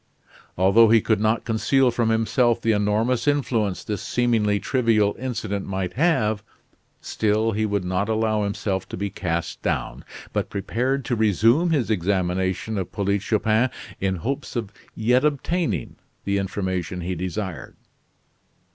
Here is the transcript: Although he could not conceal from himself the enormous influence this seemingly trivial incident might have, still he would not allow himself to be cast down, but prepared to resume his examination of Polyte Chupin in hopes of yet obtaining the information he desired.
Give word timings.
Although 0.57 0.89
he 0.89 0.99
could 0.99 1.19
not 1.19 1.45
conceal 1.45 1.91
from 1.91 2.09
himself 2.09 2.59
the 2.59 2.71
enormous 2.71 3.27
influence 3.27 3.83
this 3.83 4.01
seemingly 4.01 4.59
trivial 4.59 5.15
incident 5.19 5.67
might 5.67 5.93
have, 5.93 6.41
still 7.01 7.51
he 7.51 7.67
would 7.67 7.83
not 7.85 8.09
allow 8.09 8.41
himself 8.43 8.89
to 8.89 8.97
be 8.97 9.11
cast 9.11 9.61
down, 9.61 10.03
but 10.33 10.49
prepared 10.49 11.05
to 11.05 11.15
resume 11.15 11.69
his 11.69 11.91
examination 11.91 12.79
of 12.79 12.91
Polyte 12.91 13.21
Chupin 13.21 13.69
in 13.99 14.15
hopes 14.15 14.55
of 14.55 14.73
yet 14.95 15.23
obtaining 15.23 15.97
the 16.23 16.39
information 16.39 17.01
he 17.01 17.13
desired. 17.13 17.75